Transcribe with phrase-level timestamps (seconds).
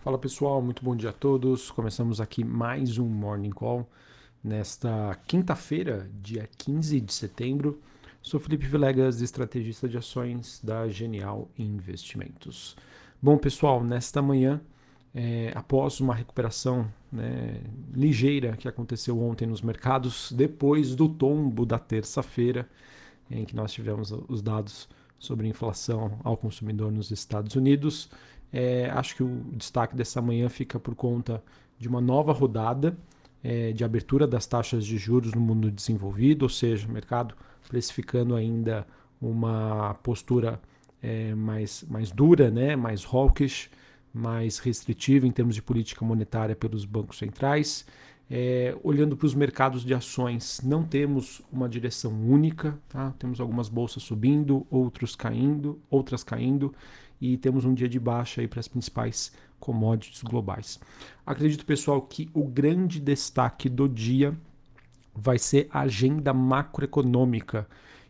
[0.00, 1.72] Fala pessoal, muito bom dia a todos.
[1.72, 3.84] Começamos aqui mais um Morning Call
[4.44, 7.80] nesta quinta-feira, dia 15 de setembro.
[8.22, 12.76] Sou Felipe Vilegas, estrategista de ações da Genial Investimentos.
[13.20, 14.60] Bom pessoal, nesta manhã,
[15.12, 17.60] é, após uma recuperação né,
[17.92, 22.68] ligeira que aconteceu ontem nos mercados, depois do tombo da terça-feira,
[23.28, 24.88] em que nós tivemos os dados
[25.18, 28.08] sobre inflação ao consumidor nos Estados Unidos.
[28.52, 31.42] É, acho que o destaque dessa manhã fica por conta
[31.78, 32.96] de uma nova rodada
[33.42, 37.34] é, de abertura das taxas de juros no mundo desenvolvido, ou seja, o mercado
[37.68, 38.86] precificando ainda
[39.20, 40.60] uma postura
[41.02, 43.70] é, mais, mais dura, né, mais hawkish,
[44.12, 47.86] mais restritiva em termos de política monetária pelos bancos centrais.
[48.30, 53.14] É, olhando para os mercados de ações, não temos uma direção única, tá?
[53.18, 56.74] temos algumas bolsas subindo, outros caindo, outras caindo,
[57.20, 60.78] e temos um dia de baixa para as principais commodities globais.
[61.26, 64.36] Acredito, pessoal, que o grande destaque do dia
[65.14, 67.66] vai ser a agenda macroeconômica.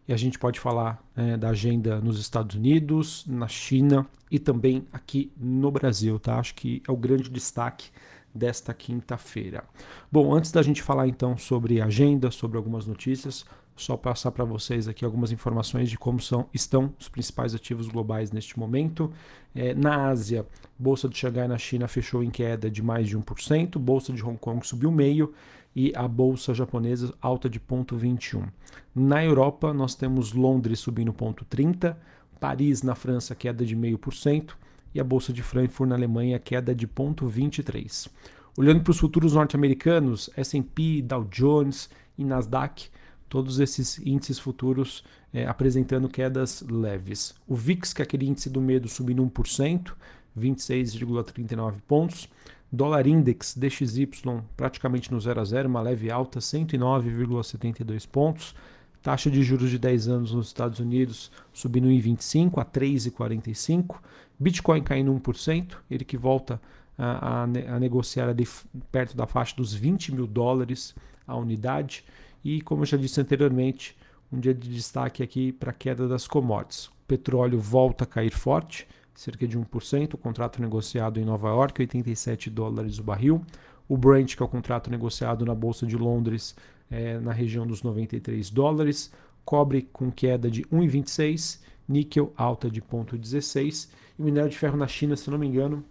[0.07, 4.87] E a gente pode falar é, da agenda nos Estados Unidos, na China e também
[4.93, 6.39] aqui no Brasil, tá?
[6.39, 7.91] Acho que é o grande destaque
[8.35, 9.65] desta quinta-feira.
[10.11, 13.45] Bom, antes da gente falar então sobre agenda, sobre algumas notícias,
[13.79, 18.31] só passar para vocês aqui algumas informações de como são, estão os principais ativos globais
[18.31, 19.13] neste momento.
[19.55, 20.47] É, na Ásia,
[20.79, 24.39] Bolsa de Xangai na China fechou em queda de mais de 1%, Bolsa de Hong
[24.39, 25.33] Kong subiu meio
[25.75, 28.49] e a Bolsa japonesa alta de 0,21.
[28.95, 31.95] Na Europa, nós temos Londres subindo 0,30%,
[32.41, 34.55] Paris na França queda de 0,5%,
[34.95, 38.09] e a Bolsa de Frankfurt na Alemanha queda de 0,23.
[38.57, 42.89] Olhando para os futuros norte-americanos, S&P, Dow Jones e Nasdaq,
[43.29, 47.35] todos esses índices futuros é, apresentando quedas leves.
[47.47, 49.93] O VIX, que é aquele índice do medo, subindo 1%,
[50.39, 52.29] 26,39 pontos.
[52.71, 54.09] Dólar Index DXY
[54.57, 58.55] praticamente no 0 a 0, uma leve alta, 109,72 pontos.
[59.03, 64.01] Taxa de juros de 10 anos nos Estados Unidos subindo em 25 a 3,45.
[64.39, 66.61] Bitcoin caindo 1%, ele que volta
[66.97, 68.47] a, a, a, negociar ali
[68.91, 70.95] perto da faixa dos 20 mil dólares
[71.27, 72.05] a unidade.
[72.49, 73.95] E como eu já disse anteriormente,
[74.33, 76.87] um dia de destaque aqui para a queda das commodities.
[76.87, 81.83] O petróleo volta a cair forte, cerca de 1%, o contrato negociado em Nova York,
[81.83, 83.45] 87 dólares o barril.
[83.87, 86.57] O Brent, que é o contrato negociado na Bolsa de Londres,
[86.91, 89.13] é, na região dos 93 dólares.
[89.45, 94.89] Cobre com queda de 1,26 níquel alta de 0,16 e o minério de ferro na
[94.89, 95.85] China, se não me engano,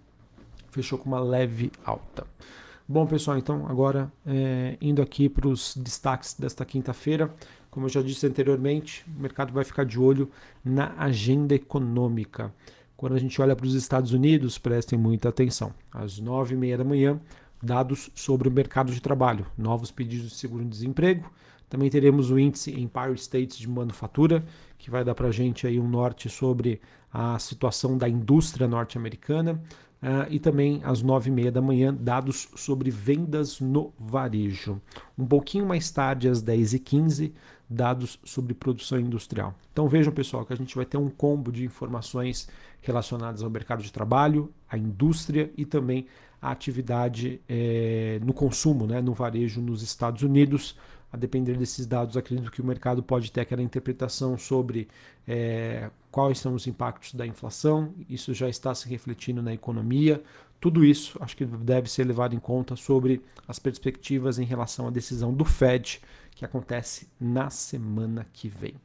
[0.71, 2.25] fechou com uma leve alta.
[2.89, 7.35] Bom, pessoal, então agora é, indo aqui para os destaques desta quinta-feira,
[7.69, 10.31] como eu já disse anteriormente, o mercado vai ficar de olho
[10.63, 12.53] na agenda econômica.
[12.95, 15.73] Quando a gente olha para os Estados Unidos, prestem muita atenção.
[15.91, 17.19] Às nove e meia da manhã,
[17.61, 21.29] dados sobre o mercado de trabalho, novos pedidos de seguro-desemprego,
[21.69, 24.45] também teremos o índice Empire States de manufatura,
[24.77, 26.79] que vai dar para a gente aí um norte sobre
[27.11, 29.61] a situação da indústria norte-americana.
[30.01, 34.79] Uh, e também às nove e meia da manhã, dados sobre vendas no varejo.
[35.17, 37.33] Um pouquinho mais tarde, às 10 e 15
[37.69, 39.55] dados sobre produção industrial.
[39.73, 42.47] Então vejam, pessoal, que a gente vai ter um combo de informações
[42.81, 46.05] relacionadas ao mercado de trabalho, à indústria e também
[46.41, 50.75] à atividade é, no consumo, né, no varejo nos Estados Unidos
[51.11, 54.87] a depender desses dados, acredito que o mercado pode ter aquela interpretação sobre
[55.27, 60.21] é, quais são os impactos da inflação, isso já está se refletindo na economia.
[60.59, 64.89] Tudo isso acho que deve ser levado em conta sobre as perspectivas em relação à
[64.89, 66.01] decisão do Fed,
[66.31, 68.75] que acontece na semana que vem.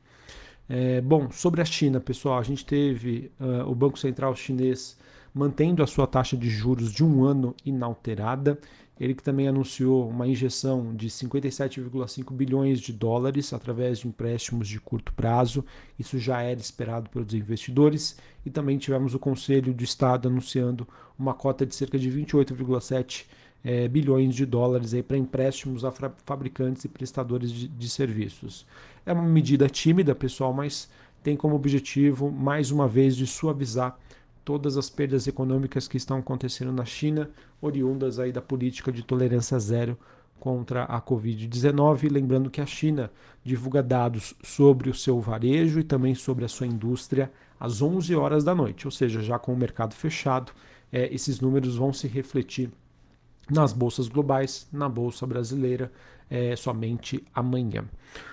[0.68, 4.96] É, bom, sobre a China, pessoal, a gente teve uh, o Banco Central chinês
[5.34, 8.58] mantendo a sua taxa de juros de um ano inalterada.
[9.00, 14.78] Ele que também anunciou uma injeção de 57,5 bilhões de dólares através de empréstimos de
[14.78, 15.64] curto prazo.
[15.98, 18.16] Isso já era esperado pelos investidores.
[18.44, 20.86] E também tivemos o Conselho de Estado anunciando
[21.18, 23.24] uma cota de cerca de 28,7
[23.64, 25.92] é, bilhões de dólares para empréstimos a
[26.24, 28.66] fabricantes e prestadores de, de serviços.
[29.06, 30.88] É uma medida tímida, pessoal, mas
[31.22, 33.96] tem como objetivo, mais uma vez, de suavizar
[34.44, 37.30] todas as perdas econômicas que estão acontecendo na China,
[37.60, 39.96] oriundas aí da política de tolerância zero
[40.38, 42.10] contra a Covid-19.
[42.10, 43.10] Lembrando que a China
[43.44, 48.42] divulga dados sobre o seu varejo e também sobre a sua indústria às 11 horas
[48.42, 50.50] da noite, ou seja, já com o mercado fechado,
[50.90, 52.70] é, esses números vão se refletir
[53.48, 55.92] nas bolsas globais, na bolsa brasileira,
[56.28, 57.84] é, somente amanhã.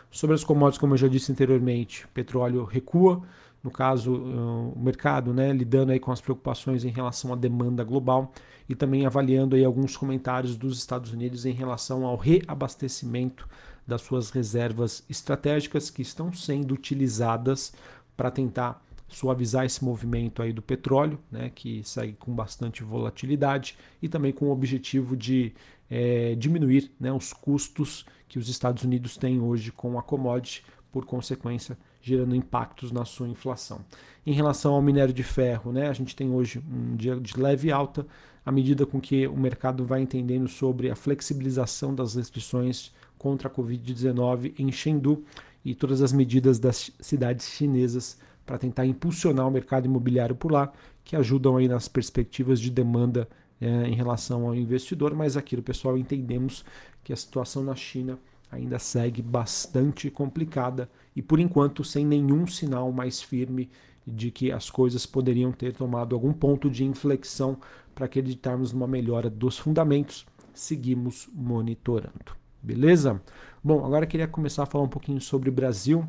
[0.09, 3.21] Sobre as commodities, como eu já disse anteriormente, petróleo recua
[3.63, 8.31] no caso, o mercado né, lidando aí com as preocupações em relação à demanda global
[8.69, 13.47] e também avaliando aí alguns comentários dos Estados Unidos em relação ao reabastecimento
[13.85, 17.73] das suas reservas estratégicas que estão sendo utilizadas
[18.15, 24.07] para tentar suavizar esse movimento aí do petróleo, né, que segue com bastante volatilidade e
[24.07, 25.53] também com o objetivo de
[25.89, 31.05] é, diminuir né, os custos que os Estados Unidos têm hoje com a commodity, por
[31.05, 33.83] consequência, gerando impactos na sua inflação.
[34.25, 37.71] Em relação ao minério de ferro, né, a gente tem hoje um dia de leve
[37.71, 38.05] alta,
[38.45, 43.51] à medida com que o mercado vai entendendo sobre a flexibilização das restrições contra a
[43.51, 45.23] Covid-19 em Chengdu
[45.63, 50.71] e todas as medidas das cidades chinesas para tentar impulsionar o mercado imobiliário por lá,
[51.03, 53.27] que ajudam aí nas perspectivas de demanda
[53.61, 56.63] é, em relação ao investidor, mas aquilo, pessoal, entendemos
[57.03, 58.17] que a situação na China
[58.51, 63.69] ainda segue bastante complicada e por enquanto sem nenhum sinal mais firme
[64.05, 67.57] de que as coisas poderiam ter tomado algum ponto de inflexão
[67.93, 72.37] para acreditarmos numa melhora dos fundamentos, seguimos monitorando.
[72.61, 73.21] Beleza?
[73.63, 76.07] Bom, agora queria começar a falar um pouquinho sobre o Brasil,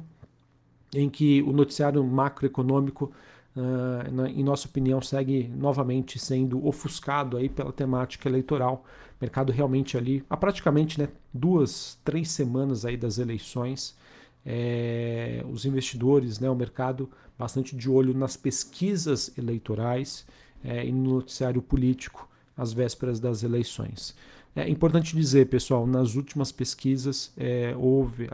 [0.94, 3.12] em que o noticiário macroeconômico,
[3.56, 8.84] uh, em nossa opinião, segue novamente sendo ofuscado aí pela temática eleitoral.
[9.20, 13.96] O mercado realmente ali, há praticamente né, duas, três semanas aí das eleições,
[14.44, 20.26] é, os investidores, né, o mercado bastante de olho nas pesquisas eleitorais
[20.64, 24.14] é, e no noticiário político às vésperas das eleições.
[24.54, 28.28] É importante dizer, pessoal, nas últimas pesquisas é, houve,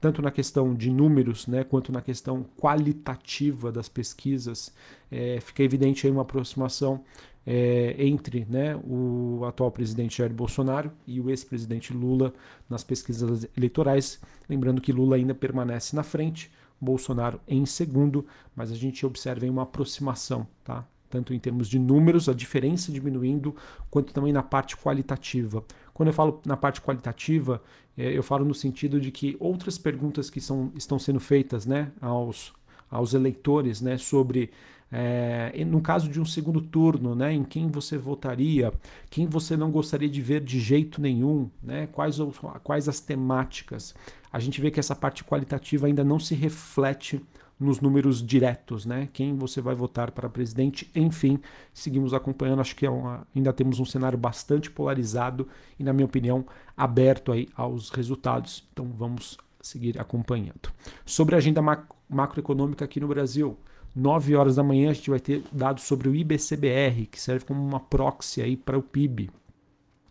[0.00, 4.74] tanto na questão de números, né, quanto na questão qualitativa das pesquisas,
[5.10, 7.04] é, fica evidente aí uma aproximação
[7.46, 12.34] é, entre né, o atual presidente Jair Bolsonaro e o ex-presidente Lula
[12.68, 14.20] nas pesquisas eleitorais.
[14.48, 16.50] Lembrando que Lula ainda permanece na frente,
[16.80, 18.26] Bolsonaro em segundo,
[18.56, 20.84] mas a gente observa aí uma aproximação, tá?
[21.12, 23.54] Tanto em termos de números, a diferença diminuindo,
[23.90, 25.62] quanto também na parte qualitativa.
[25.92, 27.62] Quando eu falo na parte qualitativa,
[27.98, 31.92] é, eu falo no sentido de que outras perguntas que são, estão sendo feitas né,
[32.00, 32.54] aos,
[32.90, 34.50] aos eleitores né, sobre
[34.90, 38.72] é, no caso de um segundo turno, né, em quem você votaria,
[39.10, 42.16] quem você não gostaria de ver de jeito nenhum, né, quais,
[42.62, 43.94] quais as temáticas.
[44.32, 47.22] A gente vê que essa parte qualitativa ainda não se reflete
[47.62, 49.08] nos números diretos, né?
[49.12, 51.38] Quem você vai votar para presidente, enfim,
[51.72, 52.60] seguimos acompanhando.
[52.60, 55.48] Acho que é uma, ainda temos um cenário bastante polarizado
[55.78, 56.44] e, na minha opinião,
[56.76, 58.68] aberto aí aos resultados.
[58.72, 60.72] Então vamos seguir acompanhando.
[61.06, 61.62] Sobre a agenda
[62.08, 63.56] macroeconômica aqui no Brasil,
[63.94, 67.62] 9 horas da manhã a gente vai ter dados sobre o IBCBR, que serve como
[67.62, 69.30] uma proxy aí para o PIB.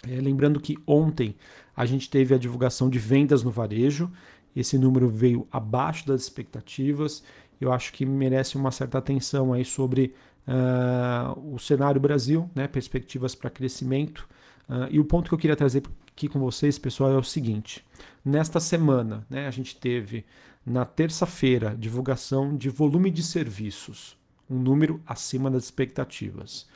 [0.08, 1.36] É, lembrando que ontem
[1.76, 4.10] a gente teve a divulgação de vendas no varejo
[4.56, 7.24] esse número veio abaixo das expectativas.
[7.62, 10.16] Eu acho que merece uma certa atenção aí sobre
[10.48, 14.28] uh, o cenário Brasil, né, perspectivas para crescimento.
[14.68, 17.86] Uh, e o ponto que eu queria trazer aqui com vocês, pessoal, é o seguinte:
[18.26, 20.26] nesta semana, né, a gente teve
[20.66, 24.18] na terça-feira divulgação de volume de serviços,
[24.50, 26.68] um número acima das expectativas.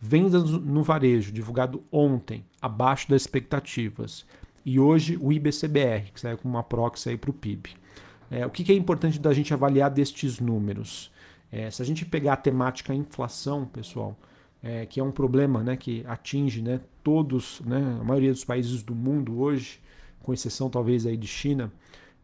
[0.00, 4.26] Vendas no varejo, divulgado ontem, abaixo das expectativas
[4.64, 7.70] e hoje o IBCBR, que sai com uma proxy para o PIB.
[8.30, 11.10] É, o que, que, é importante da gente avaliar destes números?
[11.50, 14.16] É, se a gente pegar a temática inflação, pessoal,
[14.62, 18.82] é, que é um problema né, que atinge né, todos, né, a maioria dos países
[18.82, 19.80] do mundo hoje,
[20.22, 21.70] com exceção talvez aí de China,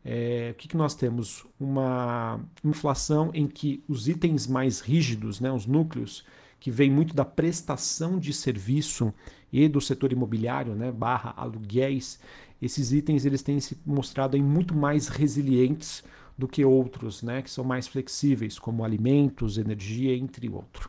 [0.05, 1.47] é, o que, que, nós temos?
[1.59, 6.25] Uma inflação em que os itens mais rígidos, né, os núcleos,
[6.59, 9.13] que vem muito da prestação de serviço
[9.53, 12.19] e do setor imobiliário, né, barra aluguéis,
[12.61, 16.03] esses itens eles têm se mostrado aí muito mais resilientes
[16.37, 20.89] do que outros, né, que são mais flexíveis, como alimentos, energia, entre, outro,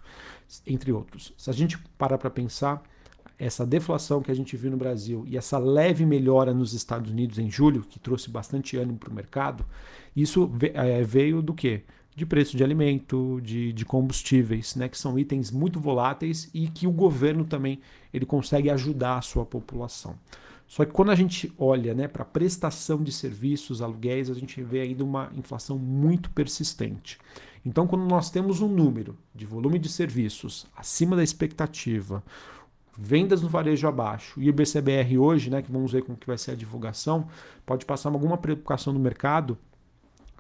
[0.65, 1.33] entre outros.
[1.37, 2.81] Se a gente parar para pensar,
[3.37, 7.39] essa deflação que a gente viu no Brasil e essa leve melhora nos Estados Unidos
[7.39, 9.65] em julho, que trouxe bastante ânimo para o mercado,
[10.15, 11.83] isso é, veio do quê?
[12.15, 16.85] de preço de alimento, de, de combustíveis, né, que são itens muito voláteis e que
[16.85, 17.79] o governo também
[18.13, 20.15] ele consegue ajudar a sua população.
[20.71, 24.79] Só que quando a gente olha né, para prestação de serviços, aluguéis, a gente vê
[24.79, 27.19] ainda uma inflação muito persistente.
[27.65, 32.23] Então, quando nós temos um número de volume de serviços acima da expectativa,
[32.97, 36.37] vendas no varejo abaixo e o BCBR hoje, né, que vamos ver como que vai
[36.37, 37.27] ser a divulgação,
[37.65, 39.57] pode passar alguma preocupação no mercado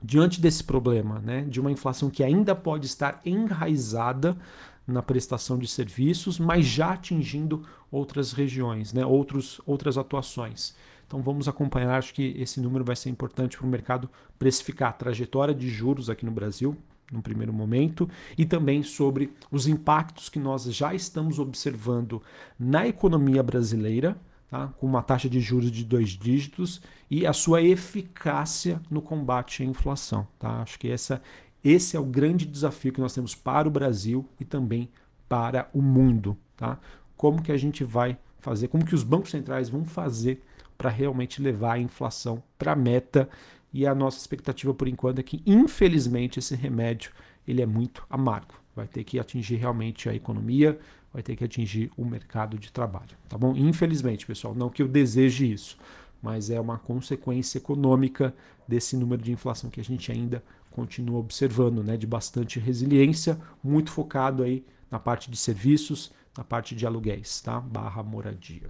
[0.01, 4.37] diante desse problema, né, de uma inflação que ainda pode estar enraizada
[4.85, 10.75] na prestação de serviços, mas já atingindo outras regiões, né, outros, outras atuações.
[11.05, 14.09] Então vamos acompanhar, acho que esse número vai ser importante para o mercado
[14.39, 16.75] precificar a trajetória de juros aqui no Brasil,
[17.11, 22.21] no primeiro momento, e também sobre os impactos que nós já estamos observando
[22.57, 24.17] na economia brasileira,
[24.49, 24.69] tá?
[24.77, 29.65] com uma taxa de juros de dois dígitos, e a sua eficácia no combate à
[29.65, 30.25] inflação.
[30.39, 30.61] Tá?
[30.61, 31.21] Acho que essa,
[31.63, 34.89] esse é o grande desafio que nós temos para o Brasil e também
[35.29, 36.37] para o mundo.
[36.57, 36.79] Tá?
[37.15, 40.41] Como que a gente vai fazer, como que os bancos centrais vão fazer
[40.77, 43.29] para realmente levar a inflação para a meta
[43.71, 47.11] e a nossa expectativa por enquanto é que, infelizmente, esse remédio
[47.47, 48.55] ele é muito amargo.
[48.75, 50.79] Vai ter que atingir realmente a economia,
[51.13, 53.55] vai ter que atingir o mercado de trabalho, tá bom?
[53.55, 55.77] Infelizmente, pessoal, não que eu deseje isso,
[56.21, 58.33] mas é uma consequência econômica
[58.67, 63.91] desse número de inflação que a gente ainda continua observando, né, de bastante resiliência, muito
[63.91, 67.59] focado aí na parte de serviços, na parte de aluguéis, tá?
[67.59, 68.69] Barra moradia.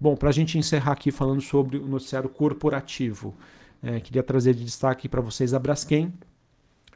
[0.00, 3.34] Bom, para a gente encerrar aqui falando sobre o noticiário corporativo,
[3.82, 6.12] é, queria trazer de destaque para vocês a Braskem,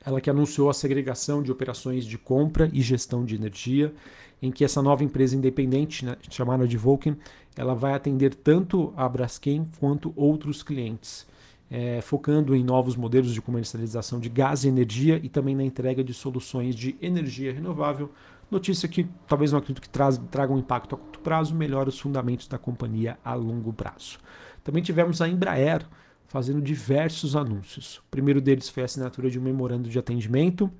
[0.04, 3.92] ela que anunciou a segregação de operações de compra e gestão de energia,
[4.40, 7.16] em que essa nova empresa independente, né, chamada de Vulcan,
[7.56, 11.26] ela vai atender tanto a Braskem quanto outros clientes,
[11.70, 16.02] é, focando em novos modelos de comercialização de gás e energia e também na entrega
[16.02, 18.10] de soluções de energia renovável.
[18.50, 21.98] Notícia que talvez não acredito que traz, traga um impacto a curto prazo, melhora os
[21.98, 24.18] fundamentos da companhia a longo prazo.
[24.64, 25.86] Também tivemos a Embraer,
[26.26, 27.98] fazendo diversos anúncios.
[27.98, 30.70] O primeiro deles foi a assinatura de um memorando de atendimento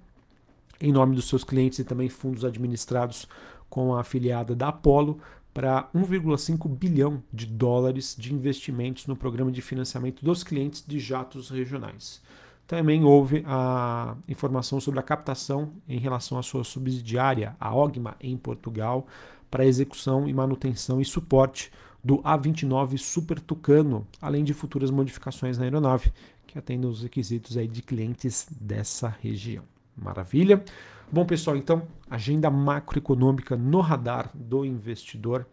[0.80, 3.26] em nome dos seus clientes e também fundos administrados
[3.68, 5.18] com a afiliada da Apollo
[5.52, 11.50] para 1,5 bilhão de dólares de investimentos no programa de financiamento dos clientes de jatos
[11.50, 12.22] regionais.
[12.66, 18.36] Também houve a informação sobre a captação em relação à sua subsidiária, a OGMA, em
[18.36, 19.06] Portugal,
[19.50, 21.72] para execução e manutenção e suporte
[22.04, 26.12] do A29 Super Tucano, além de futuras modificações na aeronave,
[26.46, 29.64] que atendem os requisitos aí de clientes dessa região.
[29.96, 30.62] Maravilha?
[31.10, 35.46] Bom, pessoal, então, agenda macroeconômica no radar do investidor.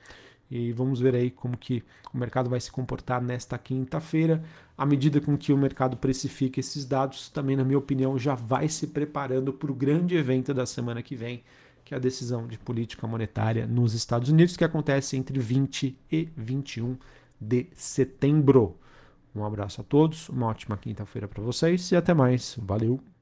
[0.52, 1.82] E vamos ver aí como que
[2.14, 4.44] o mercado vai se comportar nesta quinta-feira.
[4.78, 8.68] À medida com que o mercado precifica esses dados, também, na minha opinião, já vai
[8.68, 11.42] se preparando para o grande evento da semana que vem,
[11.86, 16.30] que é a decisão de política monetária nos Estados Unidos, que acontece entre 20 e
[16.36, 16.98] 21
[17.40, 18.78] de setembro.
[19.34, 22.58] Um abraço a todos, uma ótima quinta-feira para vocês e até mais.
[22.62, 23.15] Valeu!